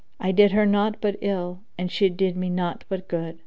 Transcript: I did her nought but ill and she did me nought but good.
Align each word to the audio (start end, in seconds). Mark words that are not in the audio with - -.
I 0.19 0.31
did 0.31 0.51
her 0.53 0.65
nought 0.65 0.95
but 0.99 1.15
ill 1.21 1.59
and 1.77 1.91
she 1.91 2.09
did 2.09 2.35
me 2.35 2.49
nought 2.49 2.85
but 2.89 3.07
good. 3.07 3.37